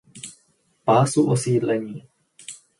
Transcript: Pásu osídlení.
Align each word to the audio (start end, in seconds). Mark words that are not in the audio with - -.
Pásu 0.85 1.27
osídlení. 1.27 2.07